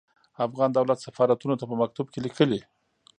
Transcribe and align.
افغان 0.45 0.69
دولت 0.77 0.97
سفارتونو 1.05 1.55
ته 1.59 1.65
په 1.69 1.75
مکتوب 1.81 2.05
کې 2.13 2.19
ليکلي. 2.25 2.61